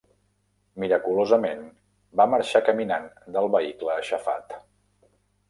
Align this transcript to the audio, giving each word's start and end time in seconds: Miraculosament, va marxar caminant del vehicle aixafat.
Miraculosament, 0.83 1.61
va 2.21 2.27
marxar 2.33 2.63
caminant 2.71 3.07
del 3.37 3.51
vehicle 3.59 3.93
aixafat. 3.99 4.59